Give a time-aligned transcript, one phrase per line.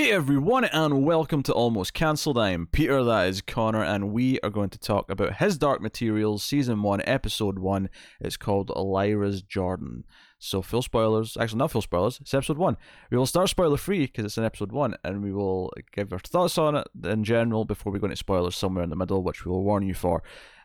[0.00, 2.38] Hey everyone, and welcome to Almost Cancelled.
[2.38, 5.82] I am Peter, that is Connor, and we are going to talk about His Dark
[5.82, 7.90] Materials, Season 1, Episode 1.
[8.18, 10.06] It's called Lyra's Jordan.
[10.38, 12.78] So, full spoilers, actually, not full spoilers, it's Episode 1.
[13.10, 16.18] We will start spoiler free because it's in Episode 1, and we will give our
[16.18, 19.44] thoughts on it in general before we go into spoilers somewhere in the middle, which
[19.44, 20.22] we will warn you for.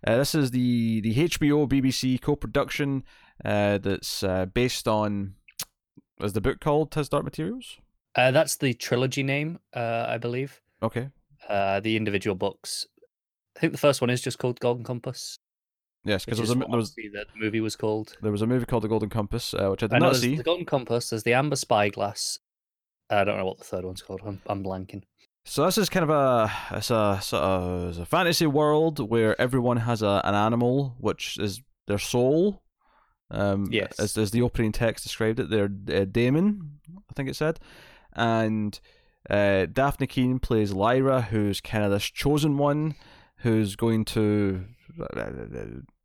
[0.07, 3.03] Uh, this is the, the HBO BBC co production
[3.43, 5.33] uh, that's uh, based on.
[6.21, 7.79] Is the book called His Dark Materials?
[8.15, 10.61] Uh, that's the trilogy name, uh, I believe.
[10.81, 11.09] Okay.
[11.49, 12.85] Uh, the individual books.
[13.55, 15.39] I think the first one is just called Golden Compass.
[16.03, 18.15] Yes, because there, was a- there was the movie was called.
[18.21, 20.35] there was a movie called The Golden Compass, uh, which I did I not see.
[20.35, 21.09] the Golden Compass.
[21.09, 22.39] There's the Amber Spyglass.
[23.09, 24.21] I don't know what the third one's called.
[24.25, 25.03] I'm, I'm blanking.
[25.45, 29.39] So this is kind of a it's a sort of it's a fantasy world where
[29.39, 32.63] everyone has a, an animal which is their soul.
[33.31, 33.99] Um, Yes.
[33.99, 35.69] as, as the opening text described it, they're
[36.01, 36.79] uh, daemon,
[37.09, 37.59] I think it said,
[38.15, 38.79] and
[39.29, 42.95] uh, Dafne Keen plays Lyra, who's kind of this chosen one,
[43.37, 44.65] who's going to
[44.99, 45.19] uh,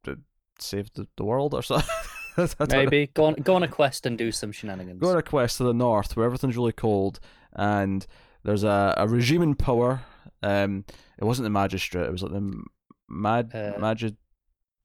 [0.09, 0.15] uh,
[0.59, 1.89] save the, the world or something.
[2.37, 2.77] I don't know.
[2.77, 5.01] Maybe go on go on a quest and do some shenanigans.
[5.01, 7.21] Go on a quest to the north where everything's really cold
[7.55, 8.07] and
[8.45, 10.03] there's a, a regime in power.
[10.43, 10.85] Um,
[11.19, 12.63] it wasn't the magistrate, it was like the
[13.09, 14.17] mad Uh, magid,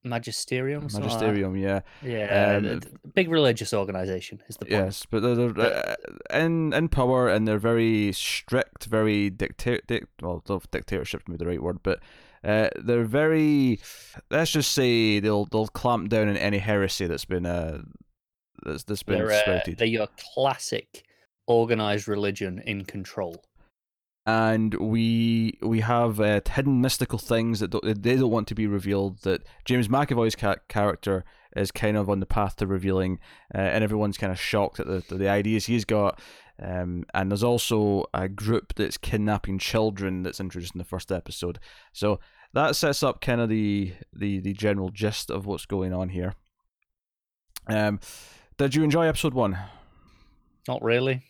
[0.06, 0.90] Magisterium.
[0.90, 1.82] something like magisterium, yeah.
[2.02, 2.82] Yeah, Um,
[3.14, 4.86] big religious organization is the point.
[4.86, 5.96] Yes, but they're, they're uh,
[6.34, 9.82] in in power and they're very strict, very dictator.
[9.88, 12.00] Dic- well, the dictatorship's maybe the right word, but
[12.44, 13.80] uh, they're very.
[14.30, 17.82] Let's just say they'll they'll clamp down on any heresy that's been uh
[18.64, 21.04] that's that's been they're, uh, they're your classic
[21.48, 23.44] organized religion in control.
[24.26, 28.68] And we we have uh, hidden mystical things that don't, they don't want to be
[28.68, 29.22] revealed.
[29.22, 31.24] That James McAvoy's ca- character
[31.56, 33.20] is kind of on the path to revealing,
[33.54, 36.20] uh, and everyone's kind of shocked at the the, the ideas he's got.
[36.58, 41.60] Um, and there's also a group that's kidnapping children that's introduced in the first episode.
[41.92, 42.20] So
[42.54, 46.34] that sets up kind of the the the general gist of what's going on here.
[47.68, 48.00] Um,
[48.58, 49.58] did you enjoy episode one?
[50.68, 51.24] Not really.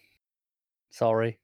[0.92, 1.40] Sorry.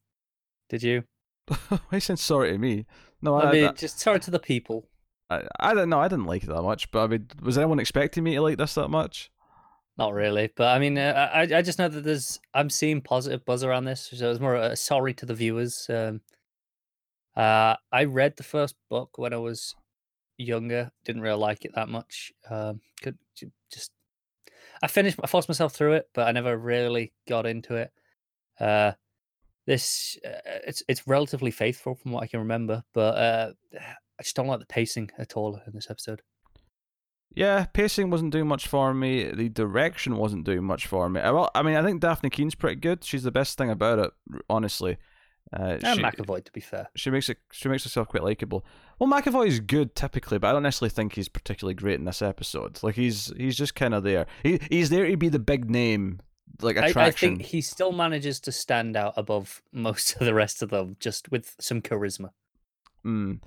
[0.69, 1.03] Did you?
[1.89, 2.85] Why saying sorry to me?
[3.21, 4.87] No, I, I, mean, I, just sorry to the people.
[5.29, 5.99] I, I don't know.
[5.99, 8.57] I didn't like it that much, but I mean, was anyone expecting me to like
[8.57, 9.31] this that much?
[9.97, 13.45] Not really, but I mean, uh, I I just know that there's I'm seeing positive
[13.45, 15.87] buzz around this, so it's more a sorry to the viewers.
[15.89, 16.21] Um,
[17.35, 19.75] uh, I read the first book when I was
[20.37, 22.31] younger, didn't really like it that much.
[22.49, 23.17] Um, could
[23.71, 23.91] just
[24.81, 27.91] I finished, I forced myself through it, but I never really got into it.
[28.59, 28.93] Uh,
[29.67, 33.51] this uh, it's it's relatively faithful from what I can remember, but uh,
[34.19, 36.21] I just don't like the pacing at all in this episode.
[37.33, 39.31] Yeah, pacing wasn't doing much for me.
[39.31, 41.21] The direction wasn't doing much for me.
[41.21, 43.05] Uh, Well, I mean, I think Dafne Keen's pretty good.
[43.05, 44.11] She's the best thing about it,
[44.49, 44.97] honestly.
[45.57, 46.89] Uh, And she, McAvoy, to be fair.
[46.95, 47.37] she makes it.
[47.51, 48.65] She makes herself quite likable.
[48.99, 52.21] Well, McAvoy is good typically, but I don't necessarily think he's particularly great in this
[52.21, 52.83] episode.
[52.83, 54.27] Like he's he's just kind of there.
[54.43, 56.19] He he's there to be the big name,
[56.61, 60.61] like I, I think he still manages to stand out above most of the rest
[60.61, 62.31] of them, just with some charisma.
[63.05, 63.39] Mm.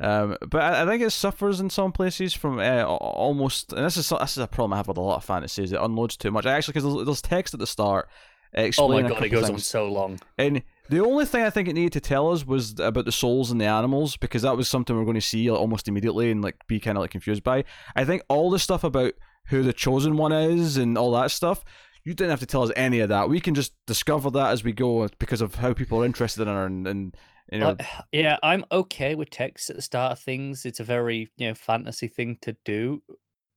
[0.00, 3.96] Um, but I, I think it suffers in some places from uh, almost, and this
[3.96, 5.72] is this is a problem I have with a lot of fantasies.
[5.72, 6.46] It unloads too much.
[6.46, 8.08] I Actually, because there's, there's text at the start.
[8.56, 10.18] Uh, Oh my god, it goes on so long.
[10.36, 13.50] And the only thing I think it needed to tell us was about the souls
[13.50, 16.42] and the animals, because that was something we're going to see like, almost immediately and
[16.42, 17.64] like be kind of like confused by.
[17.96, 19.14] I think all the stuff about
[19.46, 21.64] who the chosen one is and all that stuff,
[22.04, 23.28] you didn't have to tell us any of that.
[23.28, 26.48] We can just discover that as we go because of how people are interested in
[26.48, 27.16] her and, and
[27.50, 27.68] you know.
[27.70, 30.64] Like, yeah, I'm okay with text at the start of things.
[30.66, 33.02] It's a very you know fantasy thing to do.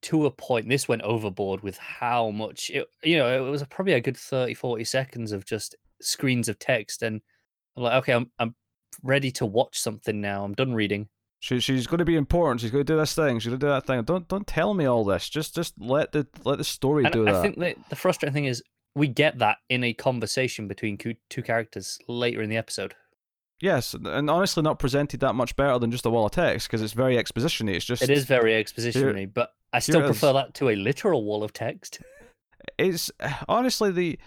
[0.04, 3.48] To a point, this went overboard with how much it, you know.
[3.48, 7.22] It was probably a good 30, 40 seconds of just screens of text, and
[7.76, 8.56] I'm like, okay, I'm I'm
[9.02, 10.44] ready to watch something now.
[10.44, 11.10] I'm done reading.
[11.46, 12.60] She she's going to be important.
[12.62, 13.38] She's going to do this thing.
[13.38, 14.02] She's going to do that thing.
[14.02, 15.30] Don't don't tell me all this.
[15.30, 17.42] Just just let the let the story And do I that.
[17.44, 18.64] think that the frustrating thing is
[18.96, 22.96] we get that in a conversation between two characters later in the episode.
[23.62, 26.82] yes, and honestly, not presented that much better than just a wall of text because
[26.82, 27.76] it's very expositiony.
[27.76, 30.34] It's just It is very expositionary, but I still prefer is.
[30.34, 32.00] that to a literal wall of text.
[32.80, 33.12] it's
[33.48, 34.18] honestly the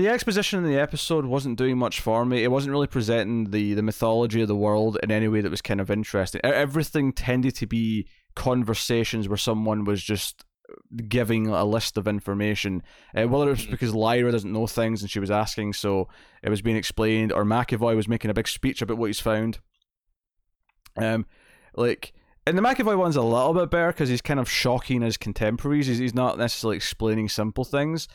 [0.00, 2.42] the exposition in the episode wasn't doing much for me.
[2.42, 5.60] It wasn't really presenting the the mythology of the world in any way that was
[5.60, 6.40] kind of interesting.
[6.42, 10.46] Everything tended to be conversations where someone was just
[11.08, 12.82] giving a list of information,
[13.14, 16.08] uh, whether it was because Lyra doesn't know things and she was asking, so
[16.42, 19.58] it was being explained, or McAvoy was making a big speech about what he's found.
[20.96, 21.26] Um,
[21.76, 22.14] like
[22.46, 25.88] and the McAvoy one's a little bit better because he's kind of shocking his contemporaries.
[25.88, 28.08] He's, he's not necessarily explaining simple things,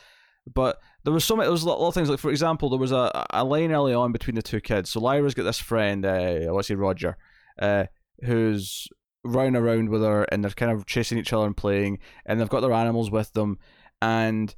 [0.52, 1.46] But there was so many.
[1.46, 2.08] There was a lot, of things.
[2.08, 4.90] Like for example, there was a a line early on between the two kids.
[4.90, 7.16] So Lyra's got this friend, uh, what's he, Roger,
[7.60, 7.86] uh,
[8.24, 8.88] who's
[9.24, 12.48] running around with her, and they're kind of chasing each other and playing, and they've
[12.48, 13.58] got their animals with them,
[14.00, 14.54] and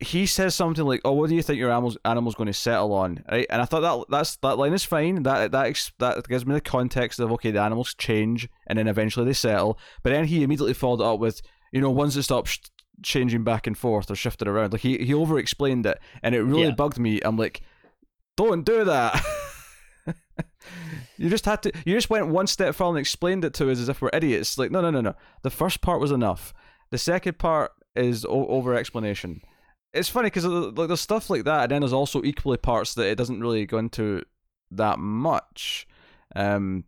[0.00, 2.92] he says something like, "Oh, what do you think your animals animal's going to settle
[2.94, 5.22] on?" Right, and I thought that that's that line is fine.
[5.22, 9.26] That that that gives me the context of okay, the animals change and then eventually
[9.26, 9.78] they settle.
[10.02, 12.58] But then he immediately followed up with, you know, once it stop sh-
[13.02, 14.72] changing back and forth or shifted around.
[14.72, 16.70] Like he he over explained it, and it really Yeah.
[16.74, 17.20] bugged me.
[17.22, 17.60] I'm like,
[18.36, 19.22] don't do that.
[21.16, 21.72] you just had to.
[21.84, 24.58] You just went one step further and explained it to us as if we're idiots.
[24.58, 25.14] Like, no, no, no, no.
[25.42, 26.52] The first part was enough.
[26.90, 29.42] The second part is o- over explanation.
[29.92, 33.06] It's funny because like there's stuff like that, and then there's also equally parts that
[33.08, 34.22] it doesn't really go into
[34.70, 35.86] that much.
[36.36, 36.84] Um,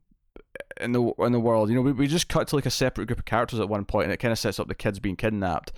[0.81, 3.07] in the in the world, you know, we, we just cut to like a separate
[3.07, 5.17] group of characters at one point, and it kind of sets up the kids being
[5.17, 5.73] kidnapped,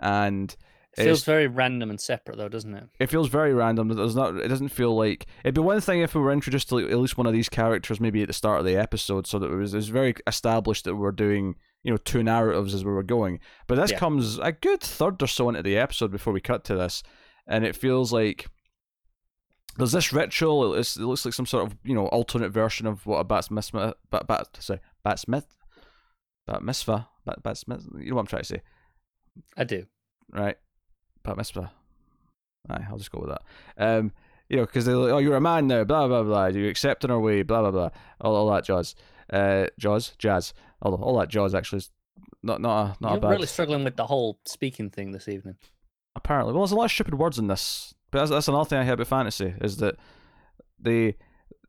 [0.00, 0.54] and
[0.96, 2.84] It feels very random and separate, though, doesn't it?
[2.98, 3.88] it feels very random.
[3.88, 4.36] There's not.
[4.36, 6.98] It doesn't feel like it'd be one thing if we were introduced to like, at
[6.98, 9.54] least one of these characters maybe at the start of the episode, so that it
[9.54, 11.54] was, it was very established that we we're doing
[11.84, 13.38] you know two narratives as we were going.
[13.68, 13.98] But this Yeah.
[13.98, 17.02] comes a good third or so into the episode before we cut to this,
[17.46, 18.46] and it feels like
[19.76, 20.74] there's this ritual.
[20.74, 23.94] It looks like some sort of you know alternate version of what a bat mitzvah,
[24.10, 25.46] bat, bat sorry, bat smith,
[26.46, 27.86] bat mitzvah, bat, bat smith.
[27.96, 28.62] You know what I'm trying to say
[29.56, 29.86] I do.
[30.32, 30.56] right?
[31.22, 31.70] Bat mitzvah.
[32.70, 33.42] I'll just go with that.
[33.78, 34.12] Um,
[34.48, 36.50] you know, because they're like, oh, you're a man now, blah blah blah.
[36.50, 37.90] Do you accept in our way, blah blah blah.
[38.20, 38.94] All, all that jazz,
[39.32, 40.52] uh, jazz, jazz.
[40.82, 41.90] All, all that jazz actually is
[42.42, 43.30] not not a not a You're bad.
[43.30, 45.56] really struggling with the whole speaking thing this evening.
[46.14, 47.94] Apparently, well, there's a lot of stupid words in this.
[48.10, 49.96] But that's, that's another thing I hate about fantasy is that
[50.78, 51.16] they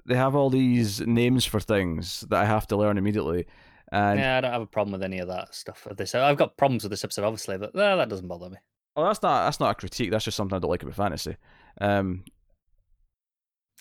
[0.05, 3.45] they have all these names for things that I have to learn immediately,
[3.91, 5.85] and yeah, I don't have a problem with any of that stuff.
[5.85, 8.57] Of this, I've got problems with this episode, obviously, but uh, that doesn't bother me.
[8.95, 10.11] well, that's not that's not a critique.
[10.11, 11.37] That's just something I don't like about fantasy.
[11.81, 12.23] Um,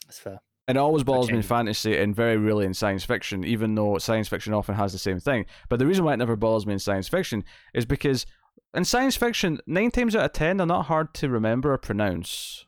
[0.07, 0.41] That's fair.
[0.67, 3.97] And it always bothers me in fantasy and very rarely in science fiction, even though
[3.97, 5.47] science fiction often has the same thing.
[5.71, 8.27] But the reason why it never bothers me in science fiction is because
[8.75, 12.67] in science fiction, nine times out of ten, they're not hard to remember or pronounce.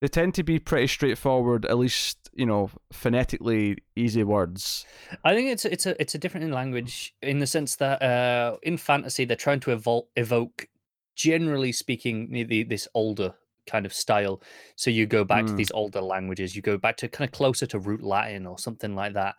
[0.00, 4.86] They tend to be pretty straightforward, at least, you know, phonetically easy words.
[5.24, 8.56] I think it's it's a it's a different in language in the sense that uh,
[8.62, 10.68] in fantasy they're trying to evol- evoke,
[11.16, 13.34] generally speaking, the, this older
[13.66, 14.40] kind of style.
[14.76, 15.56] So you go back to Mm.
[15.58, 16.56] these older languages.
[16.56, 19.34] You go back to kind of closer to root Latin or something like that.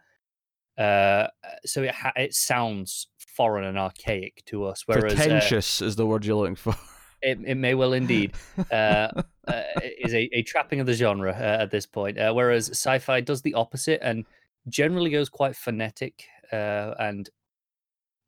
[0.78, 1.28] Uh,
[1.66, 6.06] so it ha- it sounds foreign and archaic to us, whereas uh, Pretentious is the
[6.06, 6.76] word you're looking for.
[7.22, 8.34] it, it may well indeed
[8.72, 9.10] uh,
[9.48, 9.64] uh,
[10.00, 12.18] is a, a trapping of the genre uh, at this point.
[12.18, 14.26] Uh, whereas sci-fi does the opposite and
[14.70, 17.30] generally goes quite phonetic, uh, and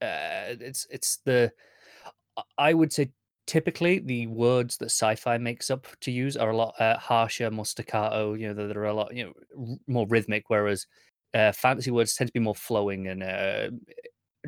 [0.01, 1.51] uh, it's it's the
[2.57, 3.11] I would say
[3.45, 7.65] typically the words that sci-fi makes up to use are a lot uh, harsher, more
[7.65, 8.33] staccato.
[8.33, 10.87] You know, they're, they're a lot you know r- more rhythmic, whereas
[11.33, 13.69] uh, fantasy words tend to be more flowing and uh,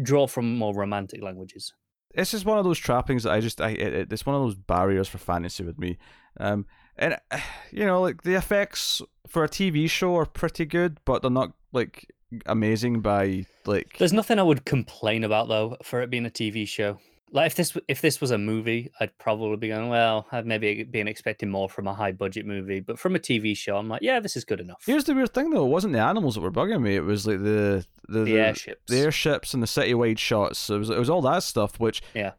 [0.01, 1.73] draw from more romantic languages.
[2.15, 4.55] It's just one of those trappings that I just I it- it's one of those
[4.55, 5.97] barriers for fantasy with me.
[6.39, 6.65] Um,
[6.97, 7.17] and
[7.71, 11.53] you know, like the effects for a TV show are pretty good, but they're not
[11.73, 12.11] like
[12.45, 13.97] amazing by like.
[13.97, 16.99] There's nothing I would complain about though for it being a TV show.
[17.31, 20.83] Like if this if this was a movie, I'd probably be going, well, I've maybe
[20.83, 24.03] been expecting more from a high budget movie, but from a TV show, I'm like,
[24.03, 24.83] yeah, this is good enough.
[24.85, 26.95] Here's the weird thing though: it wasn't the animals that were bugging me.
[26.95, 28.91] It was like the the, the airships.
[28.91, 30.69] the airships and the city citywide shots.
[30.69, 32.33] It was it was all that stuff, which Yeah.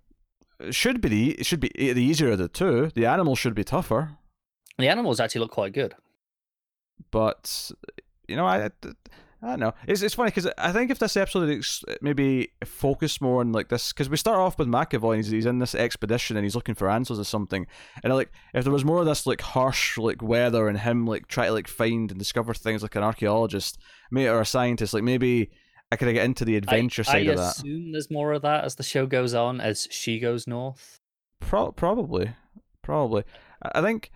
[0.70, 2.90] should be the it should be eh, the easier of the two.
[2.94, 4.12] The animals should be tougher,
[4.78, 5.94] The animals actually look quite good.
[7.10, 7.70] but
[8.28, 8.70] you know I.
[9.42, 9.74] I don't know.
[9.86, 11.62] It's it's funny because I think if this episode
[12.00, 15.46] maybe focused more on like this, because we start off with McAvoy and he's, he's
[15.46, 17.66] in this expedition and he's looking for answers or something,
[18.02, 21.28] and like if there was more of this like harsh like weather and him like
[21.28, 23.78] try to like find and discover things like an archaeologist,
[24.10, 25.50] maybe or a scientist, like maybe
[25.92, 27.56] I could get into the adventure I, side I of that.
[27.56, 30.98] assume there's more of that as the show goes on, as she goes north.
[31.40, 32.32] Pro- probably,
[32.82, 33.24] probably.
[33.62, 34.10] I I think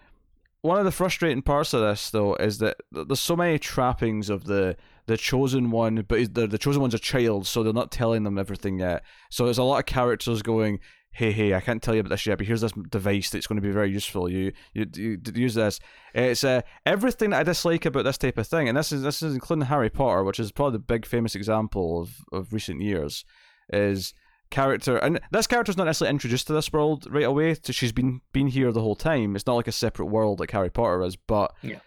[0.62, 4.44] one of the frustrating parts of this, though, is that there's so many trappings of
[4.44, 4.76] the
[5.06, 8.38] the chosen one, but the the chosen one's a child, so they're not telling them
[8.38, 9.02] everything yet.
[9.30, 10.80] So there's a lot of characters going,
[11.12, 13.60] "Hey, hey, I can't tell you about this yet, but here's this device that's going
[13.60, 14.30] to be very useful.
[14.30, 15.80] You you, you use this."
[16.14, 19.22] It's uh, everything that I dislike about this type of thing, and this is this
[19.22, 23.24] is including Harry Potter, which is probably the big famous example of of recent years,
[23.72, 24.12] is
[24.50, 28.20] character and this character's not necessarily introduced to this world right away so she's been
[28.32, 31.16] been here the whole time it's not like a separate world like harry potter is
[31.16, 31.78] but Yeah.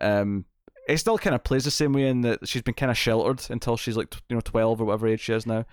[0.00, 0.44] um
[0.88, 3.50] it still kind of plays the same way in that she's been kind of sheltered
[3.50, 5.64] until she's like you know 12 or whatever age she is now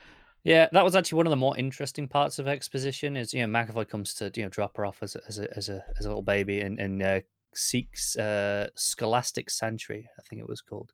[0.43, 3.17] Yeah, that was actually one of the more interesting parts of exposition.
[3.17, 5.57] Is you know McAvoy comes to you know drop her off as a, as a
[5.57, 7.19] as a as a little baby and and uh,
[7.53, 10.91] seeks uh, Scholastic Sanctuary, I think it was called.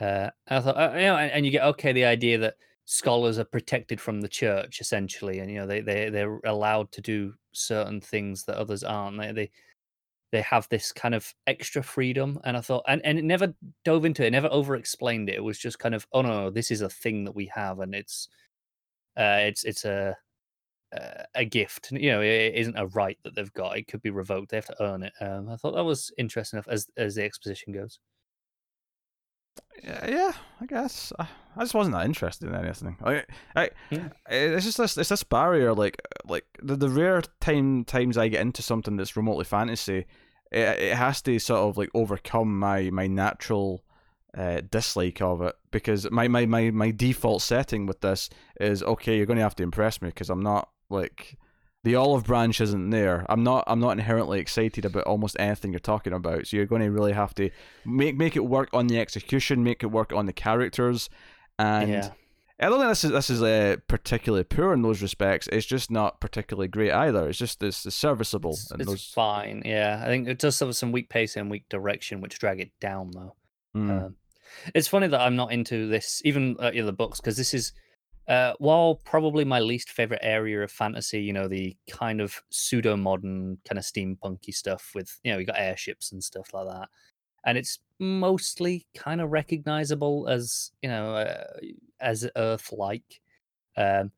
[0.00, 3.38] Uh, I thought, uh, you know, and, and, you get okay the idea that scholars
[3.38, 7.34] are protected from the church essentially, and you know they they they're allowed to do
[7.52, 9.18] certain things that others aren't.
[9.20, 9.50] They they
[10.32, 14.04] they have this kind of extra freedom, and I thought, and and it never dove
[14.06, 15.36] into it, never over explained it.
[15.36, 17.94] It was just kind of, oh no, this is a thing that we have, and
[17.94, 18.28] it's
[19.16, 20.16] uh, it's it's a
[20.96, 21.92] uh, a gift.
[21.92, 23.78] You know, it isn't a right that they've got.
[23.78, 24.50] It could be revoked.
[24.50, 25.12] They have to earn it.
[25.20, 27.98] Um, I thought that was interesting enough as as the exposition goes.
[29.82, 31.26] Yeah, I guess I
[31.60, 32.96] just wasn't that interested in anything.
[33.02, 33.24] I,
[33.54, 34.08] I, yeah.
[34.28, 35.74] it's just this, it's this barrier.
[35.74, 40.06] Like, like the, the rare time times I get into something that's remotely fantasy,
[40.50, 43.82] it, it has to sort of like overcome my my natural
[44.36, 49.16] uh, dislike of it because my, my, my, my default setting with this is okay.
[49.16, 51.36] You're going to have to impress me because I'm not like
[51.84, 53.26] the olive branch isn't there.
[53.28, 56.46] I'm not I'm not inherently excited about almost anything you're talking about.
[56.46, 57.50] So you're going to really have to
[57.84, 61.10] make make it work on the execution, make it work on the characters,
[61.58, 62.10] and yeah.
[62.60, 65.48] I don't think this is this is uh, particularly poor in those respects.
[65.50, 67.28] It's just not particularly great either.
[67.28, 68.52] It's just it's, it's serviceable.
[68.52, 69.04] It's, it's those...
[69.06, 69.62] fine.
[69.64, 72.70] Yeah, I think it does have some weak pacing and weak direction, which drag it
[72.80, 73.34] down though.
[73.76, 74.06] Mm.
[74.06, 74.16] Um,
[74.74, 77.72] it's funny that I'm not into this, even uh, the books, because this is
[78.32, 82.96] uh, while probably my least favorite area of fantasy, you know, the kind of pseudo
[82.96, 86.88] modern kind of steampunky stuff with, you know, you got airships and stuff like that.
[87.44, 91.44] And it's mostly kind of recognizable as, you know, uh,
[92.00, 93.20] as Earth like.
[93.76, 94.10] Um,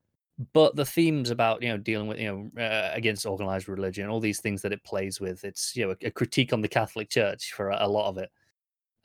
[0.53, 4.21] but the themes about, you know, dealing with, you know, uh, against organized religion, all
[4.21, 7.11] these things that it plays with, it's, you know, a, a critique on the Catholic
[7.11, 8.31] Church for a, a lot of it.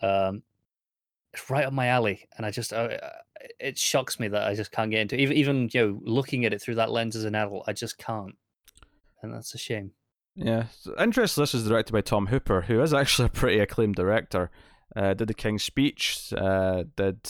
[0.06, 0.44] Um,
[1.34, 2.98] it's right up my alley, and I just uh,
[3.60, 5.22] it shocks me that I just can't get into it.
[5.22, 7.98] even even you know looking at it through that lens as an adult, I just
[7.98, 8.36] can't,
[9.22, 9.92] and that's a shame.
[10.36, 10.66] Yeah,
[11.00, 11.42] interesting.
[11.42, 14.50] This is directed by Tom Hooper, who is actually a pretty acclaimed director.
[14.96, 17.30] Uh, did the King's Speech, uh, did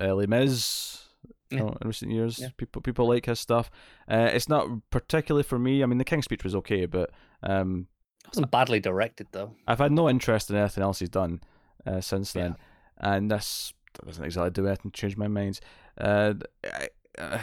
[0.00, 1.02] uh, Les Mis.
[1.50, 1.62] Yeah.
[1.62, 2.48] Oh, in recent years, yeah.
[2.56, 3.70] people people like his stuff.
[4.10, 5.84] Uh, it's not particularly for me.
[5.84, 7.10] I mean, the King's Speech was okay, but
[7.44, 7.86] um,
[8.24, 9.54] it wasn't badly directed though.
[9.68, 11.40] I've had no interest in anything else he's done
[11.86, 12.56] uh, since then.
[12.98, 13.72] And this
[14.04, 15.60] doesn't exactly do anything to change my mind.
[15.98, 16.34] Uh,
[16.64, 16.88] I,
[17.18, 17.38] uh,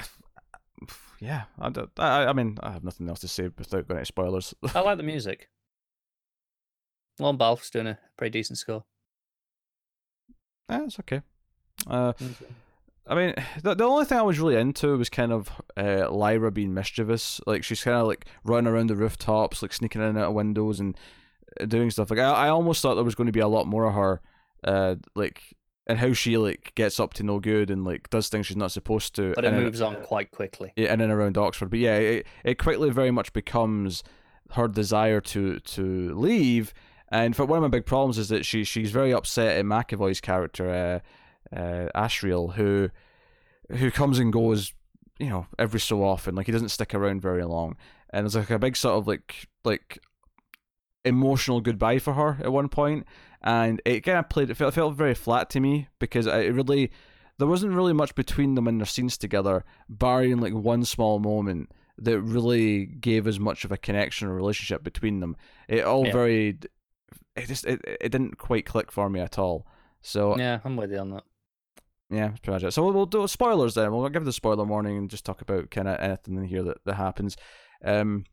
[1.20, 4.54] yeah, I, I, I mean, I have nothing else to say without going into spoilers.
[4.76, 5.50] I like the music.
[7.20, 8.86] Lorne Balfe's doing a pretty decent score.
[10.70, 11.22] Yeah, it's okay.
[11.88, 12.14] Uh,
[13.06, 16.52] I mean, the, the only thing I was really into was kind of uh, Lyra
[16.52, 17.42] being mischievous.
[17.46, 20.34] Like she's kind of like running around the rooftops, like sneaking in and out of
[20.34, 20.98] windows and
[21.60, 22.10] uh, doing stuff.
[22.10, 24.22] Like I, I almost thought there was going to be a lot more of her
[24.64, 25.42] uh, like
[25.88, 28.72] and how she like gets up to no good and like does things she's not
[28.72, 29.34] supposed to.
[29.36, 30.72] But it moves on quite quickly.
[30.76, 31.70] Yeah, in and around Oxford.
[31.70, 34.04] But yeah, it, it quickly very much becomes
[34.52, 36.74] her desire to to leave.
[37.10, 40.22] And for one of my big problems is that she she's very upset at McAvoy's
[40.22, 41.02] character,
[41.54, 42.90] uh, uh, Asriel, who
[43.70, 44.74] who comes and goes,
[45.20, 46.36] you know, every so often.
[46.36, 47.76] Like he doesn't stick around very long.
[48.10, 50.00] And there's like a big sort of like like
[51.06, 53.06] emotional goodbye for her at one point
[53.42, 54.50] and it kind of played.
[54.50, 56.92] It felt, it felt very flat to me because it really
[57.38, 61.72] there wasn't really much between them in their scenes together, barring like one small moment
[61.98, 65.36] that really gave as much of a connection or relationship between them.
[65.68, 66.14] It all yeah.
[66.14, 66.60] very,
[67.36, 69.68] it just it, it didn't quite click for me at all.
[70.02, 71.24] So yeah, I'm with you on that.
[72.10, 72.74] Yeah, that's pretty much it.
[72.74, 73.92] So we'll, we'll do spoilers then.
[73.92, 76.78] We'll give the spoiler warning and just talk about kind of anything in here that,
[76.86, 77.36] that happens.
[77.84, 78.26] Um,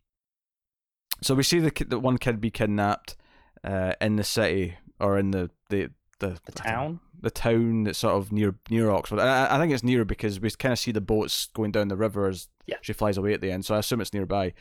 [1.23, 3.17] so we see the the one kid be kidnapped
[3.65, 8.15] uh, in the city or in the the the, the town the town that's sort
[8.15, 9.19] of near near Oxford.
[9.19, 11.97] I, I think it's near because we kind of see the boats going down the
[11.97, 12.77] river as yeah.
[12.83, 13.65] she flies away at the end.
[13.65, 14.55] So I assume it's nearby,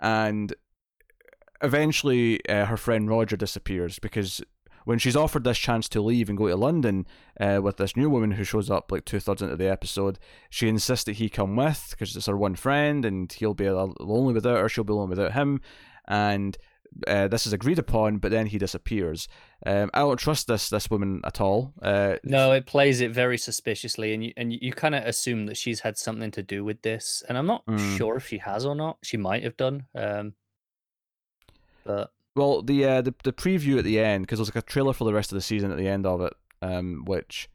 [0.00, 0.54] and
[1.62, 4.42] eventually uh, her friend Roger disappears because
[4.84, 7.06] when she's offered this chance to leave and go to London
[7.40, 10.18] uh, with this new woman who shows up like two thirds into the episode,
[10.50, 14.34] she insists that he come with because it's her one friend and he'll be lonely
[14.34, 15.62] without her, she'll be lonely without him,
[16.06, 16.56] and
[17.06, 19.28] uh, this is agreed upon, but then he disappears.
[19.66, 21.72] Um, I don't trust this this woman at all.
[21.82, 25.56] Uh, no, it plays it very suspiciously, and you and you kind of assume that
[25.56, 27.96] she's had something to do with this, and I'm not mm.
[27.96, 28.98] sure if she has or not.
[29.02, 30.34] She might have done, um,
[31.84, 34.92] but well, the uh, the the preview at the end because there's like a trailer
[34.92, 36.32] for the rest of the season at the end of it,
[36.62, 37.48] um, which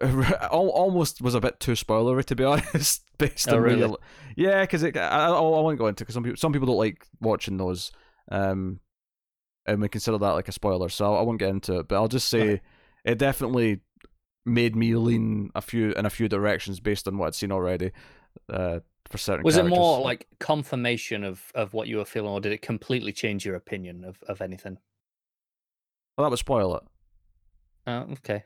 [0.50, 3.04] almost was a bit too spoilery to be honest.
[3.18, 3.96] Based oh, on really?
[4.36, 7.06] yeah, because I, I I won't go into because some people some people don't like
[7.20, 7.90] watching those.
[8.30, 8.80] Um,
[9.66, 11.88] and we consider that like a spoiler, so I won't get into it.
[11.88, 12.60] But I'll just say
[13.04, 13.80] it definitely
[14.46, 17.92] made me lean a few in a few directions based on what I'd seen already.
[18.48, 19.76] Uh, for certain Was characters.
[19.76, 23.44] it more like confirmation of, of what you were feeling, or did it completely change
[23.44, 24.78] your opinion of, of anything?
[26.16, 26.82] Well, that would spoil it.
[27.86, 28.44] Oh, okay.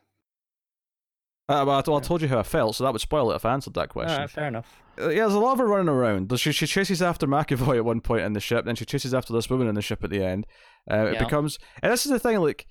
[1.53, 3.45] Uh, well, I, I told you how I felt, so that would spoil it if
[3.45, 4.19] I answered that question.
[4.21, 4.83] right, fair enough.
[5.01, 6.39] Uh, yeah, there's a lot of her running around.
[6.39, 9.33] She, she chases after McAvoy at one point in the ship, then she chases after
[9.33, 10.47] this woman in the ship at the end.
[10.91, 12.67] Uh, It becomes, and this is the thing, like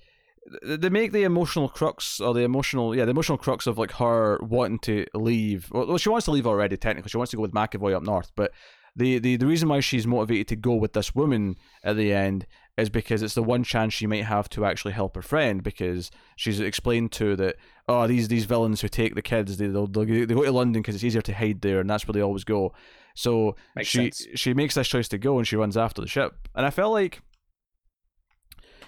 [0.64, 4.38] they make the emotional crux or the emotional, yeah, the emotional crux of like her
[4.42, 5.68] wanting to leave.
[5.70, 6.76] Well, well, she wants to leave already.
[6.76, 8.52] Technically, she wants to go with McAvoy up north, but
[8.94, 12.46] the, the the reason why she's motivated to go with this woman at the end
[12.78, 16.10] is because it's the one chance she might have to actually help her friend because
[16.36, 17.56] she's explained to that
[17.88, 20.80] oh these these villains who take the kids they they'll, they'll, they go to London
[20.80, 22.72] because it's easier to hide there and that's where they always go.
[23.14, 24.26] So Makes she sense.
[24.40, 26.48] she makes this choice to go and she runs after the ship.
[26.54, 27.20] And I felt like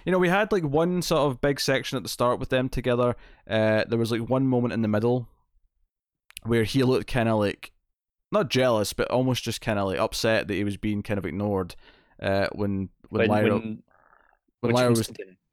[0.07, 2.69] you know we had like one sort of big section at the start with them
[2.71, 3.17] together.
[3.49, 5.29] Uh there was like one moment in the middle
[6.45, 7.73] where he looked kind of like
[8.33, 11.25] not jealous but almost just kind of like upset that he was being kind of
[11.27, 11.75] ignored
[12.23, 13.83] uh when when, Lyra when,
[14.61, 15.11] when Lyra was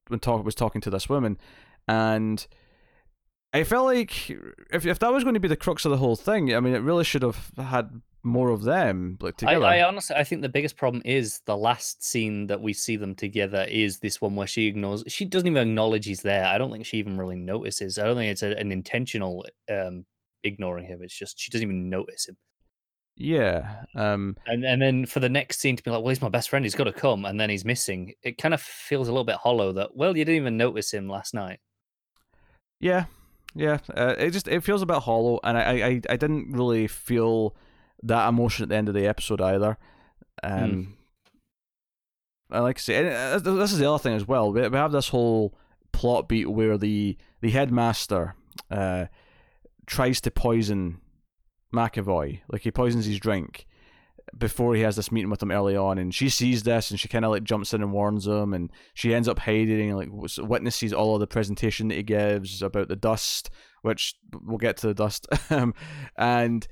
[0.07, 1.37] when talk was talking to this woman,
[1.87, 2.45] and
[3.53, 6.15] I felt like if if that was going to be the crux of the whole
[6.15, 9.65] thing, I mean, it really should have had more of them like I, together.
[9.65, 13.15] I honestly, I think the biggest problem is the last scene that we see them
[13.15, 15.03] together is this one where she ignores.
[15.07, 16.45] She doesn't even acknowledge he's there.
[16.45, 17.97] I don't think she even really notices.
[17.97, 20.05] I don't think it's a, an intentional um,
[20.43, 21.01] ignoring him.
[21.01, 22.37] It's just she doesn't even notice him.
[23.15, 26.29] Yeah, um, And and then for the next scene to be like, well, he's my
[26.29, 26.65] best friend.
[26.65, 28.13] He's got to come, and then he's missing.
[28.23, 29.73] It kind of feels a little bit hollow.
[29.73, 31.59] That well, you didn't even notice him last night.
[32.79, 33.05] yeah,
[33.53, 33.77] yeah.
[33.95, 37.55] Uh, it just it feels a bit hollow, and I, I I didn't really feel
[38.03, 39.77] that emotion at the end of the episode either.
[40.43, 40.97] Um,
[42.49, 43.07] I like to say, and
[43.47, 44.51] uh, this is the other thing as well.
[44.51, 45.53] We we have this whole
[45.91, 48.35] plot beat where the the headmaster
[48.69, 49.05] uh
[49.85, 51.00] tries to poison
[51.73, 53.67] McAvoy, like he poisons his drink
[54.37, 57.07] before he has this meeting with him early on, and she sees this and she
[57.07, 60.37] kind of like jumps in and warns him, and she ends up hiding and like
[60.47, 63.49] witnesses all of the presentation that he gives about the dust,
[63.81, 65.73] which we'll get to the dust, um,
[66.15, 66.67] and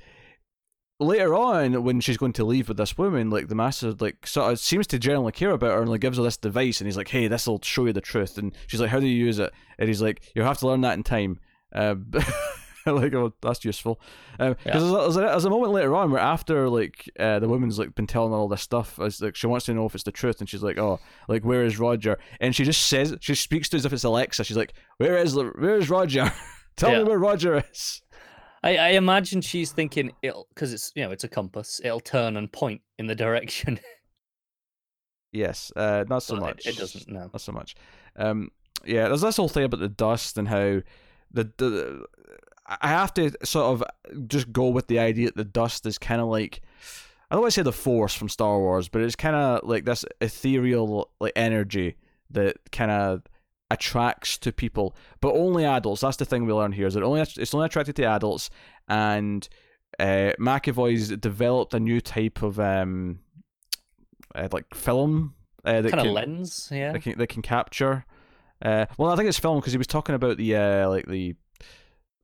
[0.99, 4.51] later on when she's going to leave with this woman like the master like sort
[4.51, 6.97] of seems to genuinely care about her and like gives her this device and he's
[6.97, 9.39] like hey this will show you the truth and she's like how do you use
[9.39, 9.51] it?
[9.77, 11.39] And he's like you'll have to learn that in time
[11.73, 12.11] um,
[12.95, 13.99] like oh that's useful
[14.37, 14.79] because Yeah.
[14.79, 18.07] there's, a- there's, a, moment later on where after like uh, the woman's like been
[18.07, 20.49] telling all this stuff it's like she wants to know if it's the truth and
[20.49, 23.85] she's like oh like where is Roger and she just says she speaks to as
[23.85, 26.31] if it's Alexa she's like where is where is Roger
[26.77, 26.99] tell Yeah.
[26.99, 28.01] me where Roger is
[28.61, 31.79] I, I imagine she's thinking it'll because it's you know it's a compass.
[31.81, 33.79] It'll turn and point in the direction.
[35.31, 37.07] yes uh, not so But much It, it doesn't.
[37.07, 37.21] No.
[37.31, 37.75] not so much.
[38.15, 38.49] Um,
[38.85, 40.81] yeah, there's this whole thing about the dust and how
[41.31, 42.05] the the
[42.81, 46.21] I have to sort of just go with the idea that the dust is kind
[46.21, 46.61] of like
[47.31, 49.85] I don't want to say the force from Star Wars, but it's kind of like
[49.85, 51.95] this ethereal like energy
[52.31, 53.23] that kind of
[53.71, 56.01] attracts to people, but only adults.
[56.01, 58.49] That's the thing we learn here is that only it's only attracted to adults,
[58.87, 59.47] and
[59.99, 63.19] uh, McAvoy's developed a new type of um,
[64.33, 66.69] uh, like film uh, that Kind of lens.
[66.71, 66.93] Yeah.
[66.93, 68.05] that can that can capture.
[68.61, 71.35] Uh, well, I think it's film because he was talking about the uh, like the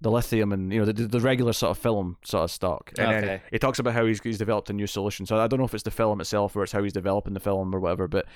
[0.05, 2.91] the lithium and you know the the regular sort of film sort of stock.
[2.99, 5.25] And then he talks about how he's he's developed a new solution.
[5.25, 7.39] So I don't know if it's the film itself or it's how he's developing the
[7.39, 8.27] film or whatever, but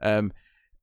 [0.00, 0.32] um,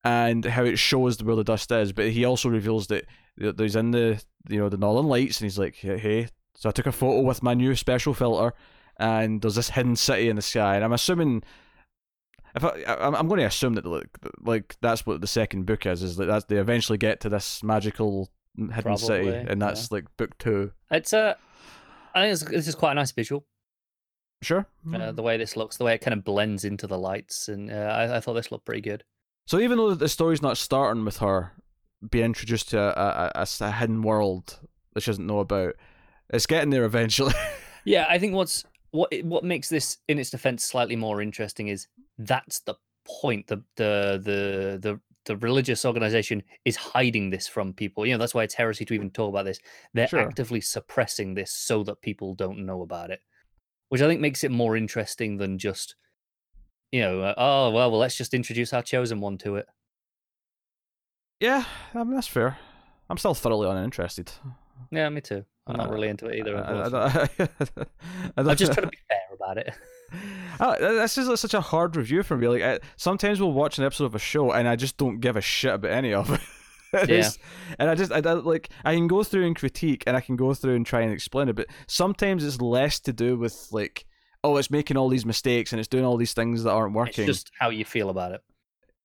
[0.03, 1.93] and how it shows where the dust is.
[1.93, 3.05] But he also reveals that
[3.37, 6.27] that he's in the you know the Northern Lights and he's like, hey, hey.
[6.53, 8.55] So I took a photo with my new special filter,
[8.97, 11.41] and there's this hidden city in the sky, and I'm assuming
[12.55, 14.09] if I, I I'm going to assume that like,
[14.41, 17.63] like that's what the second book is is that that's, they eventually get to this
[17.63, 21.37] magical hidden city Probably, and that's like book two It's a.
[22.13, 23.45] I think it's, this is quite a nice visual.
[24.41, 27.47] sure Uh, the way this looks, the way it kind of blends into the lights,
[27.49, 29.03] and uh, I, I thought this looked pretty good.
[29.47, 31.51] so even though the story's not starting with her
[32.09, 34.59] being introduced to a hidden world
[34.93, 35.75] that she doesn't know about
[36.29, 37.33] it's getting there eventually
[37.85, 41.87] Yeah, I think what's what what makes this, in its defense, slightly more interesting is
[42.17, 43.47] that's the point.
[43.47, 48.05] The the the the the religious organization is hiding this from people.
[48.05, 49.59] You know, that's why it's heresy to even talk about this.
[49.93, 50.19] They're Sure.
[50.19, 53.21] actively suppressing this so that people don't know about it,
[53.89, 55.95] which I think makes it more interesting than just,
[56.91, 59.67] you know, uh, oh well, well, let's just introduce our chosen one to it.
[61.39, 62.57] yeah I mean that's fair
[63.09, 64.31] I'm still thoroughly uninterested
[64.91, 65.45] Yeah, me too.
[65.67, 66.57] I'm not Uh, really into it either.
[66.57, 66.63] I-.
[66.63, 67.49] I-
[68.37, 69.73] I I'm just trying to be fair about it.
[70.59, 72.47] Oh, this is such a hard review for me.
[72.47, 75.35] Like, I, sometimes we'll watch an episode of a show and I just don't give
[75.35, 76.39] a shit about any of it.
[77.09, 77.29] Yeah.
[77.77, 80.37] and I just I, I like I can go through and critique, and I can
[80.37, 84.05] go through and try and explain it, but sometimes it's less to do with like
[84.45, 86.95] oh, it's making all these mistakes and it's doing all these things that aren't It's
[86.95, 87.25] working.
[87.25, 88.41] just how you feel about it.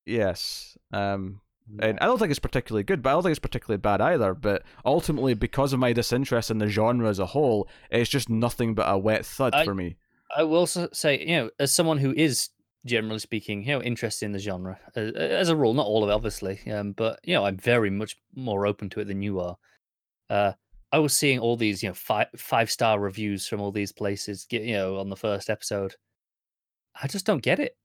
[0.07, 0.77] Yes.
[0.93, 1.41] Um,
[1.81, 4.35] and I don't think it's particularly good, but I don't think it's particularly bad either.
[4.35, 8.75] But ultimately, because of my disinterest in the genre as a whole, it's just nothing
[8.75, 9.97] but a wet thud I- for me.
[10.37, 12.51] I will say, you know, as someone who is
[12.87, 16.11] generally speaking, you know, interested in the genre, uh, as a rule, not all of
[16.11, 19.41] it, obviously, um, but you know, I'm very much more open to it than you
[19.41, 19.57] are.
[20.29, 20.53] Uh,
[20.93, 24.47] I was seeing all these, you know, five five star reviews from all these places,
[24.51, 25.95] you know, on the first episode.
[27.01, 27.77] I just don't get it.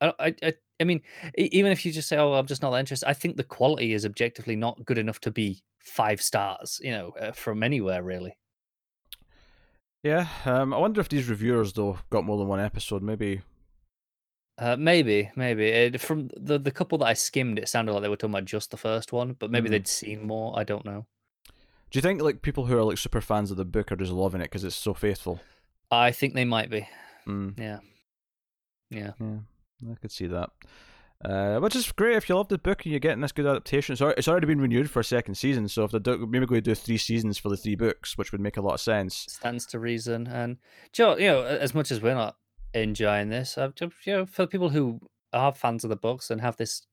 [0.00, 1.02] I, I, I, I mean,
[1.36, 3.92] even if you just say, "Oh, I'm just not that interested," I think the quality
[3.94, 6.80] is objectively not good enough to be five stars.
[6.82, 8.36] You know, uh, from anywhere really.
[10.02, 10.26] Yeah.
[10.44, 13.02] Um, I wonder if these reviewers though got more than one episode.
[13.02, 13.42] Maybe.
[14.58, 18.08] Uh, maybe, maybe it, from the the couple that I skimmed, it sounded like they
[18.08, 19.72] were talking about just the first one, but maybe Mm.
[19.72, 20.58] they'd seen more.
[20.58, 21.06] I don't know.
[21.90, 24.12] Do you think like people who are like super fans of the book are just
[24.12, 25.40] loving it because it's so faithful?
[25.90, 26.88] I think they might be.
[27.26, 27.78] Mm, Yeah,
[28.90, 29.12] yeah.
[29.20, 29.38] yeah,
[29.90, 30.50] I could see that.
[31.24, 33.92] Uh, which is great if you love the book and you're getting this good adaptation.
[33.92, 36.46] It's already, it's already been renewed for a second season, so if they're do- maybe
[36.46, 38.80] going to do three seasons for the three books, which would make a lot of
[38.80, 39.26] sense.
[39.28, 40.26] Stands to reason.
[40.26, 40.56] And
[40.92, 42.36] Joe, you know, as much as we're not
[42.74, 44.98] enjoying this, I've you know, for people who
[45.32, 46.86] are fans of the books and have this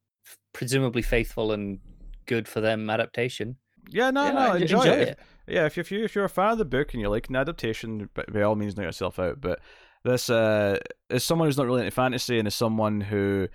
[0.54, 1.80] presumably faithful and
[2.28, 3.56] good for them adaptation,
[3.90, 5.08] Yeah, no, yeah, no, en- enjoy, it.
[5.10, 7.30] If- yeah, if, if you if you're a fan of the book and you like
[7.30, 9.42] an adaptation, by, by all means, knock yourself out.
[9.42, 9.60] But
[10.04, 10.78] this uh,
[11.10, 13.48] is someone who's not really into fantasy and is someone who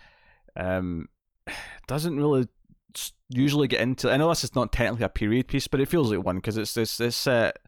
[0.57, 1.09] um
[1.87, 2.49] doesn't really
[3.29, 4.11] usually get into.
[4.11, 6.57] I know this is not technically a period piece, but it feels like one because
[6.57, 7.59] it's this it's set.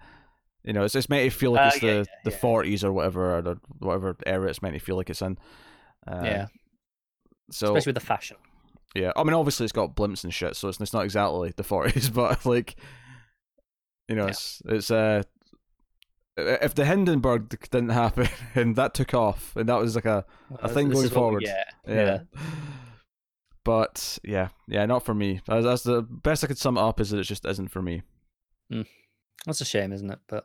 [0.64, 2.36] You know, it's it's meant to feel like Uh, it's yeah, the yeah, the yeah.
[2.38, 5.38] forties or whatever, or the, whatever era it's meant to feel like it's in.
[6.06, 6.46] Uh, yeah,
[7.50, 8.36] So especially with the fashion.
[8.94, 11.62] yeah, I mean, obviously it's got blimps and shit, so it's it's not exactly the
[11.64, 12.76] forties, but like,
[14.08, 15.22] you know, it's it's uh,
[16.36, 20.72] if the Hindenburg didn't happen and that took off and that was like a Well,
[20.72, 21.42] thing this going forward.
[21.44, 21.64] Yeah.
[21.86, 22.20] yeah.
[23.64, 25.40] But yeah, yeah, not for me.
[25.46, 27.82] That's, that's the best I could sum it up is that it just isn't for
[27.82, 28.02] me.
[29.44, 30.20] That's a shame, isn't it?
[30.28, 30.44] But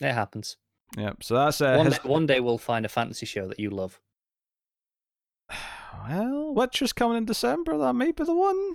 [0.00, 0.56] it happens.
[0.96, 3.60] Yeah, so that's uh, one, his, day, one day we'll find a fantasy show that
[3.60, 4.00] you love.
[6.08, 7.76] well, Witcher's coming in December.
[7.78, 8.74] That might be the one.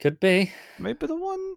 [0.00, 0.52] Could be.
[0.78, 1.56] Maybe the one.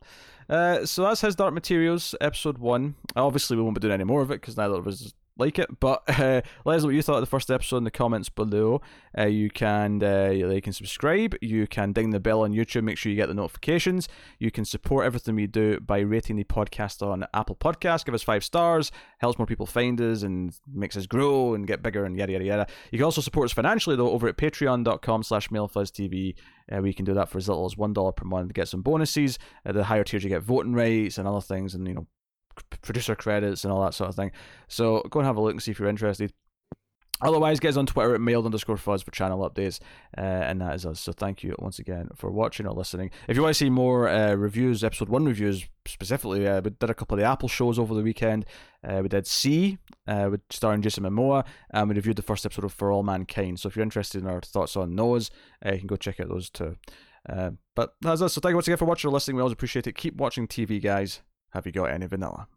[0.49, 2.95] Uh, so that's his Dark Materials episode one.
[3.15, 5.79] Obviously, we won't be doing any more of it because neither of us like it.
[5.79, 8.29] But uh, let us know what you thought of the first episode in the comments
[8.29, 8.81] below.
[9.17, 11.35] Uh, you can uh, like and subscribe.
[11.41, 12.83] You can ding the bell on YouTube.
[12.83, 14.07] Make sure you get the notifications.
[14.39, 18.05] You can support everything we do by rating the podcast on Apple Podcasts.
[18.05, 18.91] Give us five stars.
[19.19, 22.45] Helps more people find us and makes us grow and get bigger and yada yada
[22.45, 22.67] yada.
[22.91, 26.35] You can also support us financially though over at patreon.com slash mildfuzztv.
[26.71, 28.49] Uh, we can do that for as little as one dollar per month.
[28.49, 29.39] To get some bonuses.
[29.65, 32.07] Uh, the higher tiers, you get voting rights and other things, and you know,
[32.81, 34.31] producer credits and all that sort of thing.
[34.67, 36.33] So go and have a look and see if you're interested.
[37.23, 39.79] Otherwise, get us on Twitter at mild underscore fuzz for channel updates,
[40.17, 40.99] uh, and that is us.
[40.99, 43.11] So thank you once again for watching or listening.
[43.29, 46.89] If you want to see more uh, reviews, episode one reviews specifically, uh, we did
[46.89, 48.45] a couple of the Apple shows over the weekend.
[48.85, 52.65] Uh, we did See, uh, with starring Jason Momoa, and we reviewed the first episode
[52.65, 53.59] of For All Mankind.
[53.59, 55.31] So if you're interested in our thoughts on those,
[55.65, 56.75] uh, you can go check out those too.
[57.75, 58.33] But that's us.
[58.33, 59.37] So thank you once again for watching or listening.
[59.37, 59.95] We always appreciate it.
[59.95, 61.21] Keep watching TV, guys.
[61.53, 62.47] Have you got any vanilla?